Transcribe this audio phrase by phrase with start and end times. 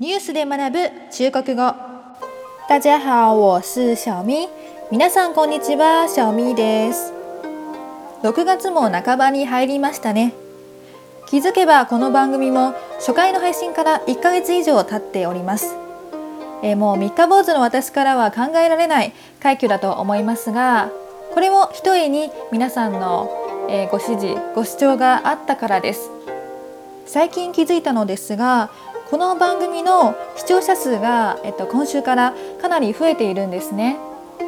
[0.00, 1.74] ニュースで学ぶ中国語。
[2.68, 4.48] 大家好我是小咪。
[4.92, 7.12] 皆さんこんにちは小咪です。
[8.22, 10.34] 6月も半ばに入りましたね。
[11.26, 15.74] 気づけばこの番組も初回の配信から1ヶ月以上経っております。
[16.62, 20.92] えー、もう三日坊主の私からは考えられない快挙だと思いますが
[21.34, 23.28] これもひとえに皆さんの、
[23.68, 26.08] えー、ご支持ご視聴があったからです。
[27.04, 28.70] 最近気づいたのですが
[29.10, 33.96] この番組の視聴者数が、えっと、今週からかなり増えているんですね。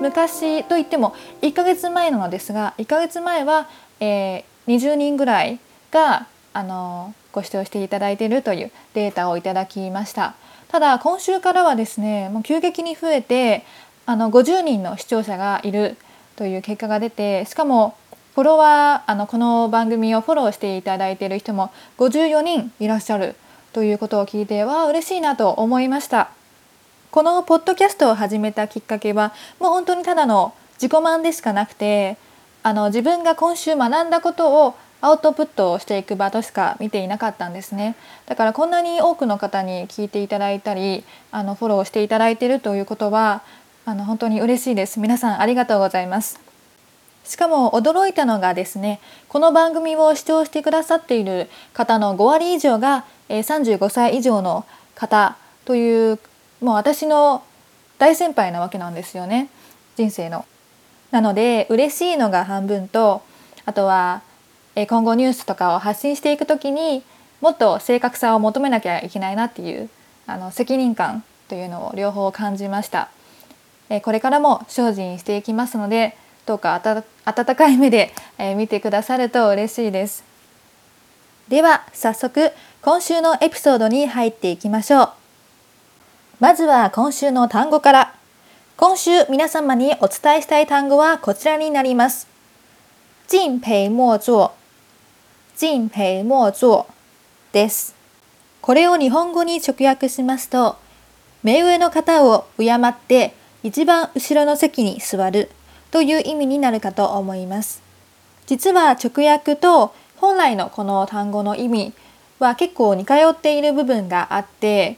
[0.00, 3.68] 昔といっても1ヶ月前なのですが1ヶ月前は、
[4.00, 5.60] えー、20人ぐらい
[5.92, 10.34] があのご視聴していただいているというデータをいただきました
[10.68, 13.64] ただ今週からはですねもう急激に増えて
[14.06, 15.96] あの50人の視聴者がいる
[16.36, 17.96] という結果が出てしかも
[18.34, 23.34] フォロワーあのこの番組をフォローしていただいている人も54人いらっしゃる
[23.78, 26.30] ということを聞いてわあ嬉しいなと思いました。
[27.12, 32.16] このポッドキャストを始めたきっかけはもう本当にただの自己満でしかなくて
[32.64, 37.94] あの自分が今週学んだことをアウトプットをしていく場としか見ていなかったんですね。
[38.26, 43.42] だからこんなに多くの方に聞いていただいたりあのフォローしていただいているということは
[43.84, 44.98] あの本当に嬉しいです。
[44.98, 46.47] 皆さんありがとうございます。
[47.28, 56.18] しかも驚いたのがですねこの番組を視聴してくださっている方の5割以上が35歳以上の方という
[56.62, 57.44] もう私の
[57.98, 59.50] 大先輩なわけなんですよね
[59.96, 60.46] 人生の。
[61.10, 63.20] なので嬉しいのが半分と
[63.66, 64.22] あとは
[64.74, 67.02] 今後ニュースとかを発信していく時に
[67.42, 69.90] もっと正確さを求めなきゃいけないなっていう
[70.26, 73.10] あの責任感というのを両方感じました。
[74.02, 76.16] これからも精進していきますので
[76.48, 76.80] どうか
[77.26, 78.10] 温かい目で
[78.56, 80.24] 見てくださると嬉しいです。
[81.48, 85.10] では早速今週のエピソードに入っていきましょう。
[86.40, 88.14] まずは今週の単語から。
[88.78, 92.28] 今週皆様にお伝えしたい単語はこちらになります。
[93.28, 94.52] 敬陪莫做。
[95.58, 96.86] 敬陪莫做
[97.52, 97.94] です。
[98.62, 100.76] これを日本語に直訳しますと、
[101.42, 105.50] 目上の方を敬って一番後ろの席に座る
[105.90, 107.82] という意味になるかと思います。
[108.46, 111.92] 実は直訳と本来のこの単語の意味
[112.38, 114.96] は結構似通っている部分があって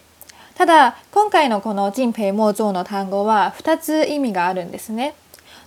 [0.54, 5.14] ただ今回のこの人平盲像の単語は2つ意味があるんですね。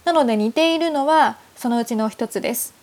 [0.06, 2.74] なので似ているのはそのうちの一つです。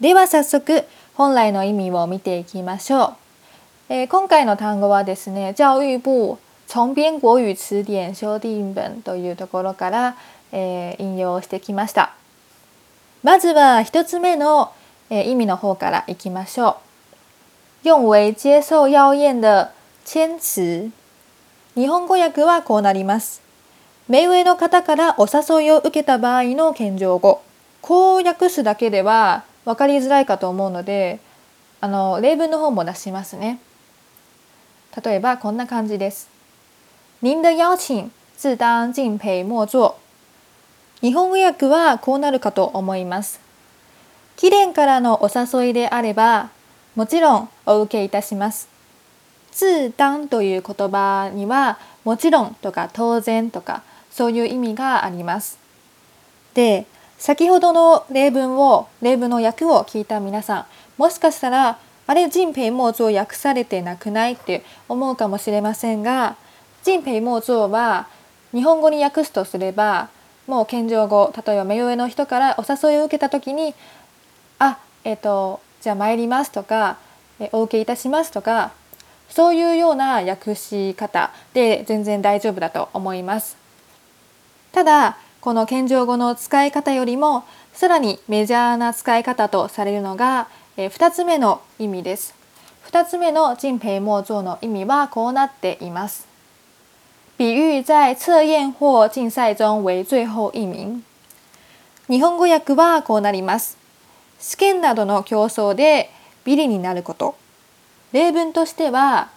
[0.00, 0.84] では早速
[1.14, 3.14] 本来の意味を見ていきましょう。
[3.90, 6.38] えー、今回の単語はですね、教育部
[6.68, 10.16] 从编国语词典修订本というところから、
[10.52, 12.12] えー、引用してきました。
[13.22, 14.70] まずは一つ目の、
[15.08, 16.76] えー、意味の方からいきましょ
[17.84, 17.88] う。
[17.88, 19.70] 用为接受妖艳的
[20.04, 20.92] 谦辞。
[21.74, 23.40] 日本語訳はこうなります。
[24.06, 27.40] 目上の方からお誘いを受けた場合の謙譲語。
[27.80, 31.20] こう訳すだけでは分かりづらいかと思うので
[31.80, 33.58] あの例文の方も出しますね。
[35.02, 36.37] 例えばこんな感じです。
[37.20, 39.96] 您的邀請自当敬陪莫做
[41.00, 43.40] 日本語訳はこうなるかと思います
[44.36, 46.50] 貴殿からのお誘いであれば
[46.94, 48.68] もちろんお受けいたします。
[49.52, 55.58] 自当という言葉にはもちろんとか当然とかそういう意味があります。
[56.54, 56.86] で
[57.18, 66.36] 先ほどの例文を例文の訳を聞いた皆さんもしかしたらあれ人平盲像訳されてなくないって思うかもしれませんが
[66.88, 68.06] 人平盲像は
[68.52, 70.08] 日本語に訳すとすれば
[70.46, 73.74] もう謙譲語例えば目上の人からお誘いを受けた時に
[74.58, 76.96] あえっ、ー、とじゃあ参りますとか
[77.52, 78.72] お受けいたしますとか
[79.28, 83.58] そういうような訳し方で全然大丈夫だと思います。
[84.72, 87.44] ただこの謙譲語の使い方よりも
[87.74, 92.34] さらにメジャーな使い方とされるのが2つ目の意味です。
[92.90, 96.27] 2つ目の人平莫做の意味はこうなっています。
[97.38, 101.04] 比喻在测验或竞赛中为最後一名。
[102.08, 103.78] 日本語訳はこうなります。
[104.40, 106.10] 試験などの競争で
[106.44, 107.36] ビリになること。
[108.10, 109.28] 例文としては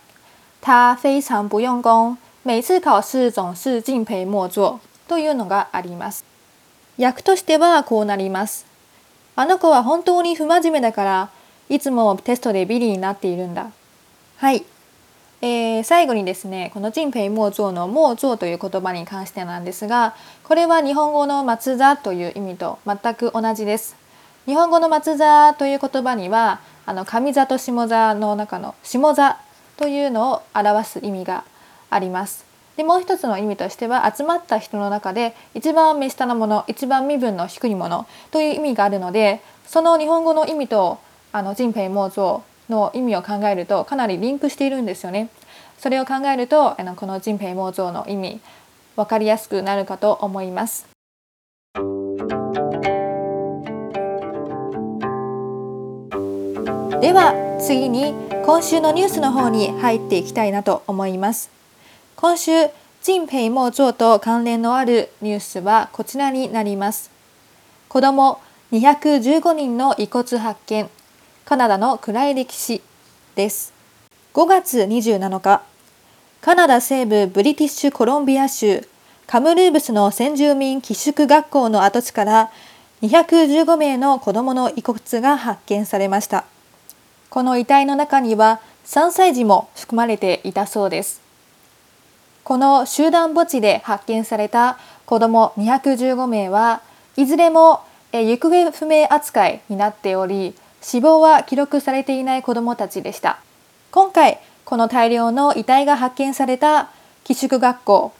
[0.62, 6.26] 他非常不用功每次考試总是敬陪末座というのがあります。
[6.98, 8.66] 訳としてはこうなります。
[9.36, 11.30] あの子は本当に不真面目だから
[11.70, 13.70] いつもテストでビリになっているんだ。
[14.38, 14.66] はい、
[15.44, 23.96] えー、最後にですねこの敬陪末座の末座という言葉に関してなんですがこれは日本語の松座という意味と全く同じです
[24.46, 29.38] 日本語の松座という言葉にはあの上座と下座の中の下座
[29.78, 31.44] というのを表す意味が
[31.90, 32.46] あります。
[32.78, 41.00] でもう一つの意味としては集まった人の中で一番目下なもの一番身分の低いものという意味があるのでその日本語の意味と
[41.32, 45.30] あの人平妄想の意味を考えるとかなりリンクしているんですよね。
[45.78, 48.40] それを考えるとあのこの人平妄想の意味
[48.96, 50.88] 分かりやすくなるかと思います。
[57.02, 58.14] では次に
[58.46, 61.50] 今週のニュースの方に入っていきたいなと思います。
[62.16, 62.52] 今週、
[63.02, 67.10] 人平盲腸と関連のあるニュースはこちらになります。
[67.90, 68.40] 子供
[68.72, 70.90] 215人の遺骨発見、
[71.46, 72.82] カナダの暗い歴史
[73.36, 73.74] です。
[74.34, 75.64] 5月27日、
[76.40, 78.88] カナダ西部ブリティッシュコロンビア州
[79.28, 82.52] カムルーブスの先住民寄宿学校の跡地から
[83.02, 86.46] 215名の子供の遺骨が発見されました。
[87.30, 91.22] この遺体の中には3歳児も含まれていたそうです。
[92.44, 96.82] この集団墓地で発見された子ども215名は
[97.18, 103.40] いずれも行方不明扱いになっており死亡は記録されていない子どもたちでした
[103.92, 106.90] 今回この大量の遺体が発見された
[107.24, 108.14] 寄宿学校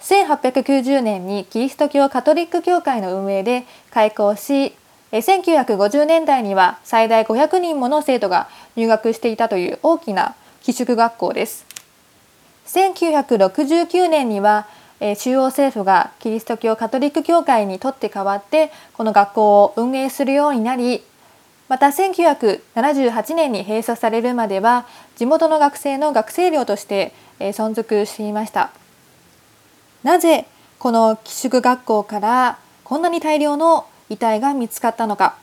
[0.00, 4.74] 1890年にキリスト教カトリック教会の運営で開校し
[5.12, 11.64] 1950年代には最大500人もの生徒が入学していたという大きな寄宿学校です。
[12.66, 14.66] 1969年には
[15.18, 21.02] 中央政府がキリスト教カトリック教会にとって代わってこの学校を運営するようになり
[21.68, 24.86] また1978年に閉鎖されるまでは
[25.16, 28.70] 地元の学生の学生寮として存続していました。
[30.02, 30.46] なぜ
[30.78, 35.36] この寄宿学校からこんなに大量の遺体が見つかったのか。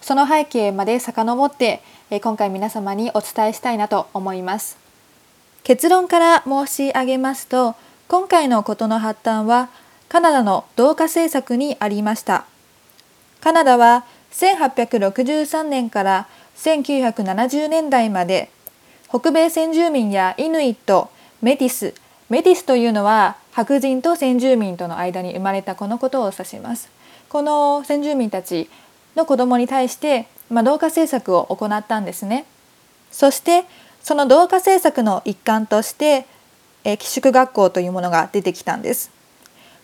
[0.00, 1.82] その背景まで遡って
[2.22, 4.78] 今回皆様にお伝えしたいなと思います。
[5.62, 7.76] 結論から申し上げますと
[8.08, 9.68] 今回のことの発端は
[10.08, 12.46] カナダの同化政策にありました。
[13.40, 18.50] カナダは1863年から1970年代まで
[19.08, 21.10] 北米先住民やイヌイット
[21.42, 21.94] メティス
[22.28, 26.90] メティスというのは白人と先住民との間に生まれたこのことを指します
[27.28, 28.68] この先住民たち
[29.16, 32.44] の子供に対して、まあ、同化政策を行ったんですね。
[33.10, 33.64] そして
[34.02, 36.26] その同化政策の一環として、
[36.84, 39.10] え寄宿学校というものが出てきたんです。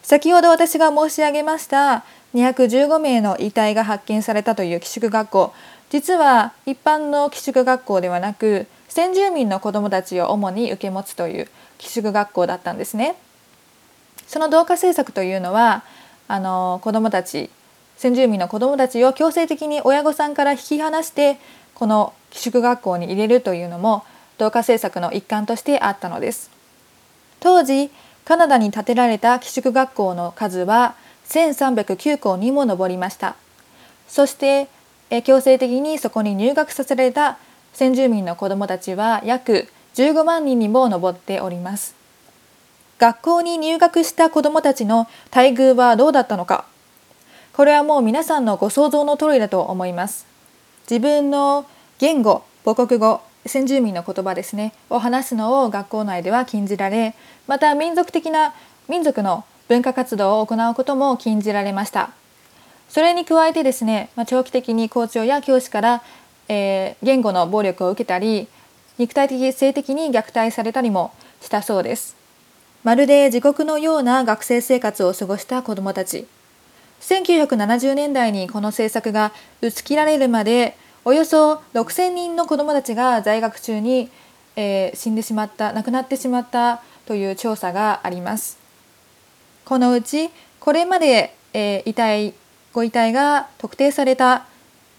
[0.02, 5.54] 先ほど私が申し上げました215名の遺体が発見されたという寄宿学校
[5.90, 13.16] 実は一般の寄宿学校ではなく先住民の子どもたちを主に受け持つという寄宿学校だったんですね。
[14.26, 15.84] その同化政策というのは
[16.28, 17.50] あの子どもたち
[17.96, 21.38] 先住民の子どもたちを強制的に親御さんから引き離して
[21.74, 24.04] この寄宿学校に入れるというのも
[24.38, 26.50] 同化政策の一環としてあったのです。
[27.40, 27.90] 当時
[28.24, 30.96] カナダに建てられた寄宿学校の数は
[31.28, 33.36] 1309校にも上りました。
[34.08, 34.68] そして
[35.24, 37.38] 強制的にそこに入学させられた
[37.72, 41.96] 先住民の子どもたちは約15万人にも上っております。
[42.98, 46.64] 学校に入学した子どもたちの待遇はどうだったのか
[47.52, 50.26] これはもう皆さんのご想像の通りだと思います
[50.90, 51.66] 自分の
[51.98, 57.14] 言語母国語先住民の言葉ですねを話すのを学校内では禁じられ
[57.46, 58.54] また民族的な
[58.88, 62.10] 民族の文化活動を行うことも禁じられました。
[62.88, 66.02] それに加えてですね、まあ、長期的に校長や教師から、
[66.48, 68.46] えー、言語の暴力を受けたり
[68.98, 72.16] 肉体的性的に虐待されたりもしたそうです。
[72.84, 76.26] まるで地獄のような学生生活を過ごした子どもたち。
[77.00, 84.08] 1970年代にこの政策が打ち切られるまでおよそ6,000人の子どもたちが在学中に、
[84.56, 88.65] えー、死んでしまった亡くなってしまったという調査があります。
[89.66, 90.30] このうち
[90.60, 92.34] これまで、えー、遺体
[92.72, 94.46] ご遺体が特定された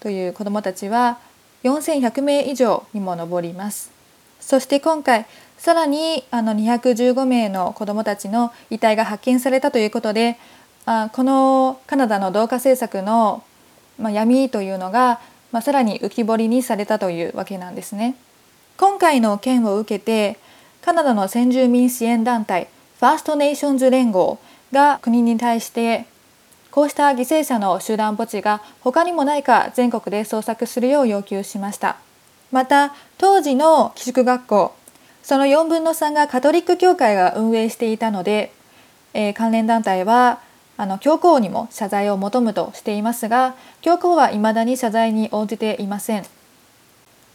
[0.02, 1.20] という子どもたちは
[1.64, 3.92] 4100名以上にも上ります。
[4.42, 5.26] そして今回
[5.58, 10.38] さらにあの215名の子どもたちの遺体が発見されたということで
[10.86, 13.44] あこのカナダの同化政策の、
[13.98, 15.22] まあ、闇というのが、
[15.54, 18.16] まあ、さらに浮き彫りにされたというわけなんですね。
[18.78, 20.38] 今回の件を受けて
[20.82, 22.68] カナダの先住民支援団体
[23.00, 24.40] ファーストネーションズ連合
[24.72, 26.06] が国に対して
[26.72, 31.98] こうした犠牲者の集団墓地が他にもないか全国で捜索するよう要求しました。
[32.52, 34.76] また当時の寄宿学校
[35.22, 38.54] その4分の3がカトリック教会が運営していたので、
[39.14, 40.40] えー、関連団体は
[40.78, 46.26] あの教皇にも謝罪を求むとしていますが教皇は未だに謝罪に応じていません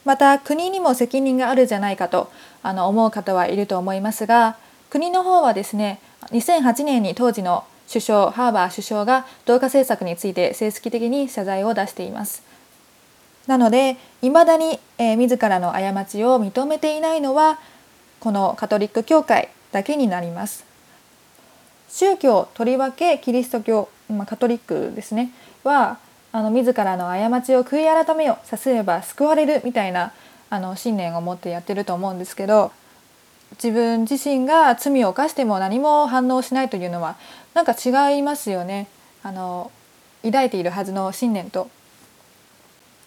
[0.05, 2.31] また国にも責任があるじゃないかと
[2.63, 4.57] あの思う方はいると思いますが
[4.89, 6.01] 国の方はですね
[6.31, 12.43] 2008年に当時の首相ハーバー首相が同化政策について正式的に謝罪を出しています。
[13.47, 17.59] なのでいまだに、えー、自らの過ちを認めていないのは
[18.21, 20.65] このカトリック教会だけになります。
[21.89, 25.31] 宗教とりわけキリスト教、まあ、カトリックですね。
[25.65, 25.99] は
[26.33, 30.13] あの自らの過ちを悔い改めよさせれば救われるみたいな
[30.49, 32.73] あの信念を持ってやってると思うんですけど
[33.53, 37.17] 自分自身が罪を犯しても何も反応しないというのは
[37.55, 38.89] なんか違いますよね
[39.23, 39.71] あの
[40.23, 41.69] 抱いているはずの信念と。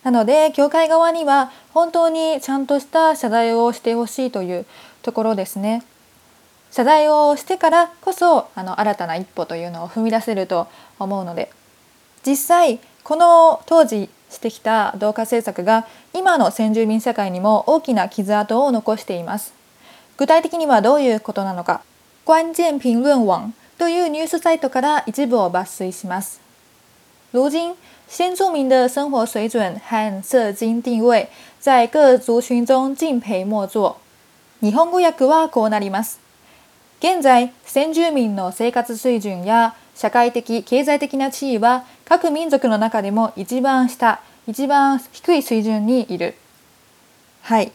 [0.04, 4.66] なので教会側には本当にちゃんとした謝罪をしてほしいという
[5.02, 5.84] ところですね。
[6.70, 10.68] 謝罪をしてからこそあの新たな一歩というのを踏み出せると
[11.00, 11.50] 思うので
[12.26, 19.65] 実際この当時してきた同化政策が今の先住民社会にも大きな傷跡を残しています。
[20.18, 21.82] 具体的にはどういうことなのか
[22.26, 26.40] 关键评論網というニュースサイトから一部を抜粋します。
[27.34, 27.76] 如今，
[28.08, 31.28] 先住民的生活水准和社经地位
[31.60, 33.98] 在各族群中敬陪末座。
[34.62, 36.20] 日本語訳はこうなります。
[37.02, 46.36] 現在、先住民の生活水準や社会的、経済的な地位は各民族の中でも一番下、一番低い水準にいる。
[47.42, 47.74] はい。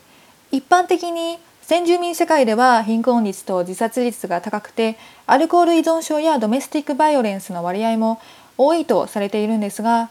[0.51, 1.39] 一般的に
[1.71, 4.97] 先住民世界では貧困率と自殺率が高くて
[5.29, 8.21] アルコール依存症やドメスティックバイオレンスの割合も
[8.59, 10.11] 多いとされているんですが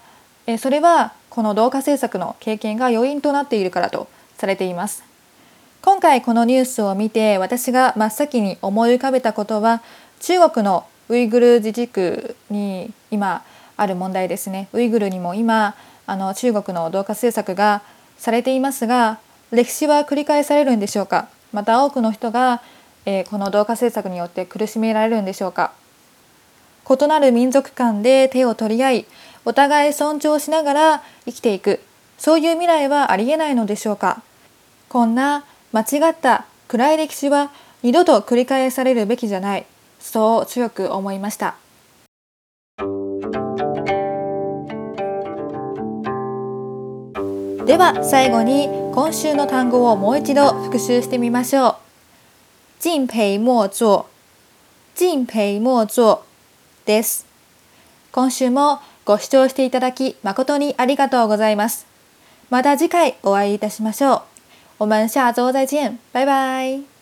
[0.58, 5.04] それはこの同化政策の経験が要因となっているからとされています。
[5.82, 9.82] 今回このニュースを見て私が真っ先に思い浮かべたことは
[10.22, 13.44] 中国のウイグル自治区に今
[13.75, 14.70] ある問題ですね。
[14.72, 15.75] ウイグルにも今
[16.06, 17.82] あの中国の同化政策が
[18.18, 19.20] されていますが
[19.51, 21.28] 歴史は繰り返されるんでしょうか？
[21.51, 22.62] また多くの人が、
[23.06, 25.72] え、この同化政策によって苦しめられるんでしょうか。
[26.89, 29.06] 異なる民族間で手を取り合い
[29.46, 31.82] お互い尊重しながら生きていく。
[32.18, 34.22] そういう未来はありえないのでしょうか。
[34.89, 37.51] こんな間違った暗い歴史は
[37.84, 39.65] 二度と繰り返されるべきじゃない。
[40.00, 41.56] そう強く思いました。
[47.70, 51.76] では最後に今週の単語をもう一度復習してみましょう。
[52.82, 54.06] 敬陪莫座、
[54.96, 56.24] 敬陪莫座
[56.88, 57.28] です。
[58.12, 61.86] 今週もご視聴していただき誠にありがとうございます。
[62.50, 64.22] また次回お会いいたしましょう。
[64.80, 66.99] 我们下周再见，拜拜。